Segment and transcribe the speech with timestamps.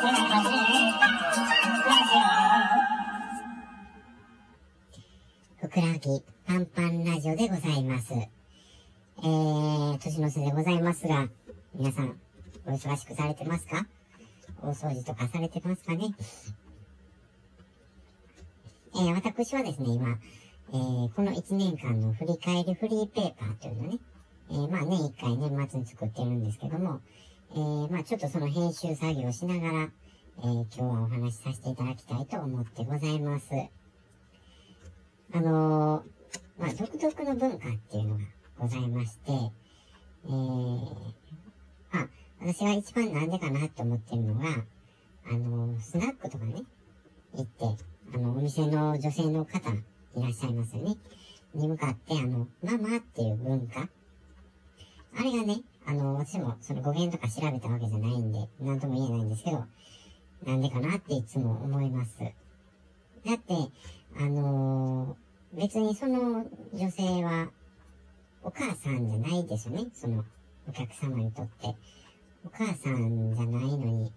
[0.00, 0.06] ふく
[5.78, 8.14] らはぎパンパンラジオでございます。
[8.14, 11.28] えー、年の瀬でございますが、
[11.74, 12.18] 皆さん、
[12.64, 13.86] お忙しくされてますか？
[14.62, 16.14] 大掃除とかされてますかね？
[18.94, 20.18] えー、私はですね、今、
[20.72, 23.98] えー、この1年間の振り返りフリーペーパーというのね、
[24.50, 27.00] えー、まあ年1回年末に作ってるんですけども、
[27.52, 29.88] えー、まあちょっとその編集作業をしながら、
[30.38, 33.46] えー、今日はお話しさせていただきたいと思ってございます。
[35.32, 38.20] あのー、まあ、独特の文化っていうのが
[38.56, 40.84] ございまして、えー、
[41.92, 42.08] あ、
[42.40, 44.48] 私が一番なんでかなって思ってるのが、
[45.28, 46.62] あのー、スナックとかね、
[47.34, 47.64] 行って、
[48.14, 49.82] あの、お店の女性の方い
[50.16, 50.96] らっしゃいますよね。
[51.54, 53.88] に向かって、あの、ママっていう文化。
[55.18, 59.64] あれがね、あの、私もその語源とか調べたわけじゃないんで、なんとも言えないんですけど、
[60.46, 62.18] なんでかなっていつも思います。
[62.18, 63.54] だって、
[64.16, 67.50] あのー、別にその女性は、
[68.42, 69.86] お母さんじゃないですよね。
[69.92, 70.24] その、
[70.68, 71.74] お客様にとって。
[72.44, 74.12] お母さんじゃないのに、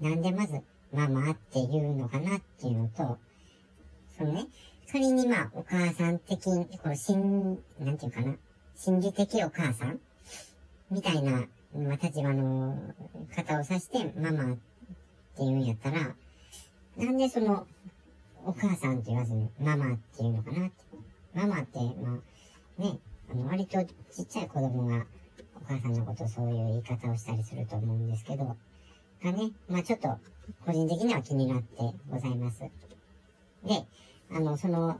[0.00, 0.60] なんでまず、
[0.92, 3.18] ママって言うのかなっていうのと、
[4.16, 4.46] そのね、
[4.92, 8.36] 仮にまあ、お母さん的に、この、心、なんていうかな、
[8.76, 9.98] 心理的お母さん
[10.94, 11.44] みたいな、
[11.76, 12.78] まあ、立場の
[13.34, 14.60] 方を指して、ママって
[15.40, 16.14] 言うんやったら、
[16.96, 17.66] なんでその、
[18.46, 20.84] お母さんって言わずに、ママっていうのかなって。
[21.34, 22.20] ママって、ま
[22.78, 25.04] あ、ね、あの、割とちっちゃい子供が、
[25.56, 28.56] お母さんのことそういう言い方をしたりすると思うんですけど、が
[29.32, 30.16] ね、まあちょっと、
[30.64, 31.76] 個人的には気になって
[32.08, 32.60] ございます。
[32.60, 32.68] で、
[34.30, 34.96] あの、その、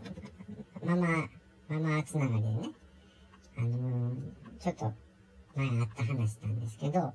[0.85, 1.29] ママ、
[1.69, 2.71] ママつながりでね、
[3.59, 4.15] あのー、
[4.59, 4.93] ちょっと
[5.57, 7.13] 前あった話なんですけど、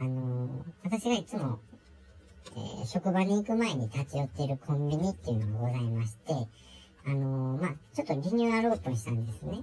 [0.00, 0.50] あのー、
[0.84, 1.58] 私がいつも
[2.52, 6.34] えー、職場に行く前に立ち寄っているコンビニっていうのがございまして、
[7.06, 9.62] あのー、まあ、ちょっとリニューアルオープンしたんですね。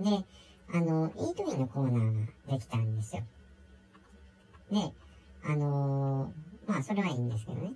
[0.00, 0.24] で、
[0.74, 3.22] あの、イートインのコーナーができたんですよ。
[4.70, 4.92] で、
[5.44, 6.32] あの
[6.66, 7.72] まあ、それはいいんですけどね。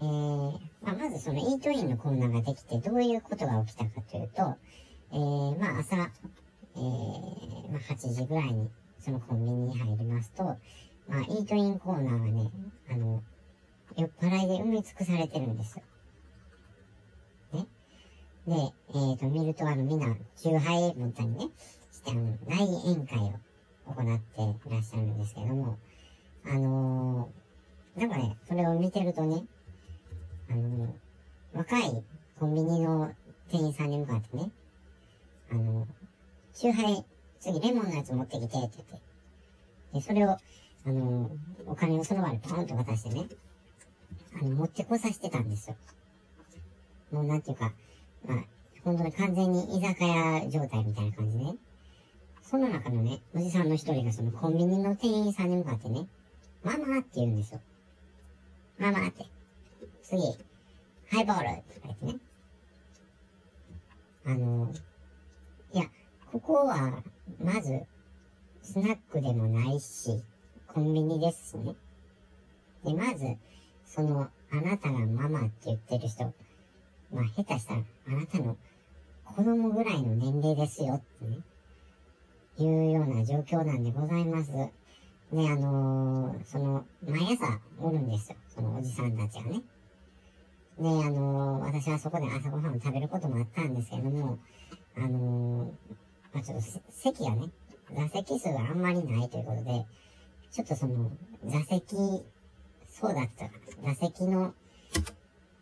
[0.00, 0.52] えー、
[0.82, 4.56] まあ、まずそのイートインのコーナーができてどういうことが起きたかというと、
[5.12, 5.96] えー、まあ、朝、
[6.78, 10.56] えー、まあ、8時ぐらいにそのコンビニに入りますと、ま
[11.16, 12.50] あ、イートインコーナーがね、
[12.90, 13.22] あの、
[13.96, 15.82] 酔っ払いで埋め尽くされてるんですよ。
[17.52, 17.66] ね。
[18.46, 20.06] で、えっ、ー、と、見ると、あの、みんな、
[20.36, 21.48] 9杯持ったりね、
[21.90, 22.64] して、あの、大
[22.94, 25.78] 宴会を行っていらっしゃるんですけども、
[26.44, 29.44] あのー、なんかね、それを見てるとね、
[30.50, 30.88] あのー、
[31.58, 32.02] 若い
[32.38, 33.10] コンビニの
[33.50, 34.50] 店員さんに向かってね、
[35.50, 35.97] あのー、
[36.72, 37.04] ハイ、
[37.40, 39.00] 次レモンのやつ持ってきてって言って、
[39.94, 40.38] で、それを、あ
[40.86, 41.30] の、
[41.66, 43.26] お金をその場でポンと渡してね、
[44.40, 45.76] あの、持ってこさせてたんですよ。
[47.12, 47.72] もうなんていうか、
[48.26, 48.44] まあ、
[48.84, 51.54] 本当に完全に居酒屋状態みたいな感じで、ね、
[52.42, 56.06] その中のね、おじさんの一人がそのコンビニの店員さんに向かってね、
[56.64, 57.60] ママって言うんですよ。
[58.78, 59.26] ママって。
[60.02, 60.22] 次、
[61.10, 62.16] ハイボールって言ってね。
[64.26, 64.72] あの、
[66.48, 67.02] ここは、
[67.44, 67.82] まず、
[68.62, 70.22] スナックでもないし、
[70.66, 71.74] コンビニですしね。
[72.82, 73.36] で、まず、
[73.84, 76.24] その、あなたがママって言ってる人、
[77.12, 78.56] まあ、下手したら、あなたの
[79.26, 81.40] 子供ぐらいの年齢ですよってね、
[82.56, 84.50] いうような状況なんでございます。
[84.50, 84.70] ね、
[85.32, 88.36] あのー、その、毎朝おるんですよ。
[88.48, 89.60] そのおじさんたちがね。
[90.78, 94.38] で、あのー、私はそこで朝ごはんを食べることもあったんですけども、
[94.96, 97.50] あのー、あ、ちょっと席がね、
[97.94, 99.86] 座席数があんまりないということで、
[100.50, 101.10] ちょっとその、
[101.44, 101.96] 座席
[102.90, 103.50] 争奪とか、
[103.84, 104.54] 座席の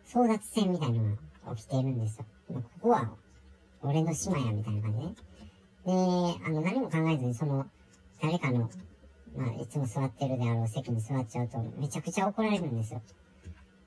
[0.06, 1.16] 争奪戦みたいなの
[1.46, 2.24] が起きているんですよ。
[2.52, 3.10] まあここは、
[3.82, 5.04] 俺の島や、みたいな感じで。
[5.06, 5.14] ね
[5.86, 5.92] で、
[6.44, 7.66] あの、何も考えずに、その、
[8.20, 8.70] 誰かの、
[9.36, 13.02] まあ、いつも座ってるであろう席に座っちゃうと、めちゃくちゃ怒られるんですよ。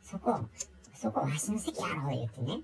[0.03, 0.39] そこ、
[0.93, 2.61] そこ、わしの席やろう、言ってね。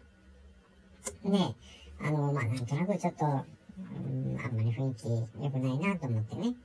[1.26, 1.56] で、
[2.02, 3.46] あの、まあ、なんとなくちょっと、
[3.78, 6.56] あんまり雰囲気良くないなと思ってね。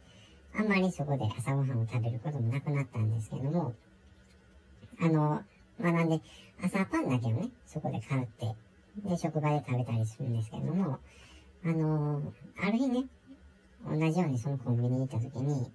[0.55, 3.75] あんまりそこで朝ごはんを食べることもなくなったんですけども、
[5.01, 5.43] あの、
[5.79, 6.21] まあ、なんで、
[6.63, 8.55] 朝パンだけをね、そこで買うって、
[9.09, 10.99] で、職場で食べたりするんですけども、
[11.65, 12.23] あの、
[12.63, 13.05] ある日ね、
[13.87, 15.71] 同じようにそのコンビニに行った時に、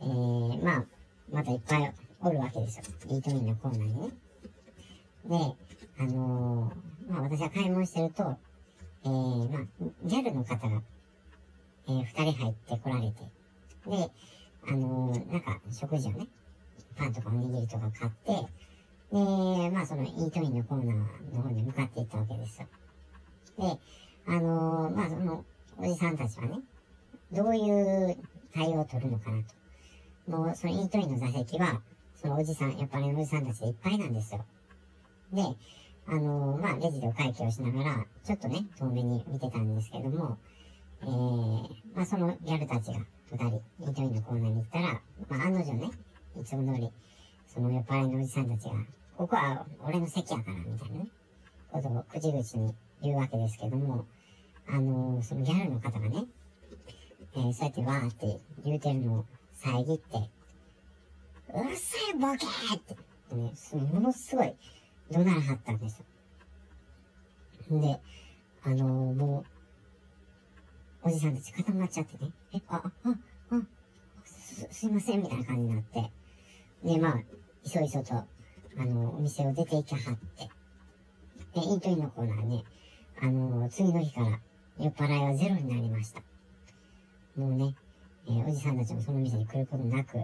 [0.00, 0.84] えー、まあ、
[1.32, 2.84] またいっぱいおるわけですよ。
[3.08, 4.08] イートインのコーナーにね。
[5.26, 5.36] で、
[5.98, 8.36] あのー、まあ私は買い物してると、
[9.04, 9.62] えー、まあ、
[10.04, 10.82] ギャルの方が、
[11.88, 13.22] えー、二人入ってこられて、
[13.86, 14.10] で、
[14.68, 16.26] あのー、なんか、食事をね、
[16.96, 18.32] パンとかおにぎりとか買って、
[19.12, 22.68] で、まあそのイートインのコーナーの方に向かっていったわけですよ。
[23.58, 23.78] で、
[24.26, 25.44] あのー、まあその、
[25.78, 26.60] おじさんたちはね、
[27.32, 28.16] どういう
[28.54, 29.42] 対応を取るのかな
[30.26, 30.30] と。
[30.30, 31.80] もう、そのイートインの座席は、
[32.14, 34.44] そのおじさん、やっぱりおじさんたちでいっぱいなんですよ。
[35.32, 35.42] で、
[36.06, 40.38] あのー、まあ、レジでお会計をしながら、ちょっとね、遠目に見てたんですけども、
[41.02, 41.62] えー、
[41.94, 43.00] まあ、そのギャルたちが
[43.30, 45.90] 二人、イートインのコーナーに行ったら、まあ、案の定ね、
[46.40, 46.90] いつも通り、
[47.46, 48.72] その酔っ払いのおじさんたちが、
[49.16, 51.08] ここは俺の席やから、みたいなね、
[51.70, 54.06] ことを口々に言うわけですけども、
[54.68, 56.24] あのー、そのギャルの方がね、
[57.34, 59.24] えー、そうやってわーって言うてるのを
[59.54, 60.30] 遮って、
[61.54, 62.94] うるさいボケーって、
[63.34, 63.52] ね、
[63.92, 64.54] ものすごい
[65.10, 65.98] 怒鳴らはったんです
[67.70, 67.80] よ。
[67.80, 68.00] で、
[68.62, 69.44] あのー、も
[71.04, 73.14] う、おじさんたち固まっちゃってね、え、あ、あ、
[73.50, 73.62] あ、
[74.24, 76.10] す、すいません、みたいな感じになって、
[76.84, 78.26] で、まあ、いそいそと、あ
[78.76, 80.48] の、お店を出ていきはって、
[81.54, 82.64] で、イートインのコーナーね、
[83.20, 84.40] あの、次の日から
[84.78, 86.22] 酔っ払いはゼロになりました。
[87.36, 87.74] もうね、
[88.26, 90.18] えー、おじさんたちもその店に来ることなく、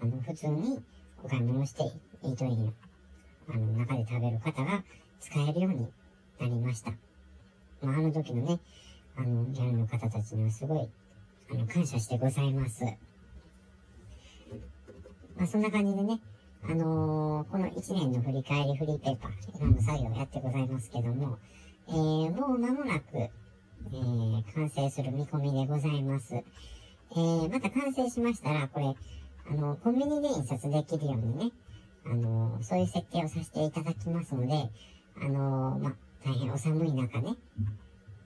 [0.00, 0.82] あの、普通に
[1.22, 1.82] お買い物して、
[2.22, 2.72] イートインを、
[3.50, 4.82] あの、中で食べる方が
[5.20, 5.88] 使えるように
[6.40, 6.92] なりました。
[7.82, 8.60] まあ、あの時のね、
[9.16, 10.88] あの、ギャルの方たちにはすごい、
[11.50, 12.84] あの、感謝してございます。
[15.36, 16.20] まあ、そんな感じでね、
[16.64, 21.38] あのー、この1年の振り返りフリーペーパー、今の作業をやってございますけども、
[21.88, 21.94] えー、
[22.32, 26.34] もう間もなく、えー、完成する見込みでございます。
[26.34, 28.94] えー、また完成しましたら、これ、
[29.50, 31.52] あの、コンビニで印刷できるようにね、
[32.10, 34.70] あの、そういう設計をさせていただきますので、
[35.20, 35.94] あの、まあ、
[36.24, 37.36] 大変お寒い中ね、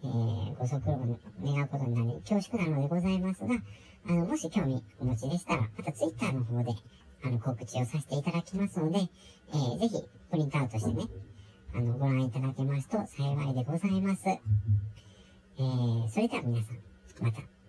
[0.05, 0.99] えー、ご足労
[1.45, 3.57] 願うことになり、恐縮なのでございますが、
[4.07, 6.73] あの、もし興味お持ちでしたら、またツイッターの方で、
[7.25, 11.05] あの、告知をさせていただきますので、えー、ぜひ、プリントアウトしてね、
[11.75, 14.29] あの、ご覧いただけますと幸いでございます。
[14.29, 16.77] えー、それでは皆さん、
[17.21, 17.62] また。